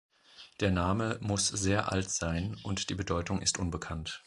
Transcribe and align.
Der 0.61 0.71
Name 0.71 1.19
muss 1.21 1.47
sehr 1.47 1.91
alt 1.91 2.09
sein, 2.09 2.57
und 2.63 2.89
die 2.89 2.95
Bedeutung 2.95 3.39
ist 3.39 3.59
unbekannt. 3.59 4.19